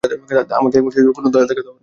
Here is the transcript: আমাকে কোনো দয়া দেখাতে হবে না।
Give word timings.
আমাকে 0.51 0.77
কোনো 1.17 1.27
দয়া 1.29 1.45
দেখাতে 1.45 1.61
হবে 1.61 1.69
না। 1.69 1.79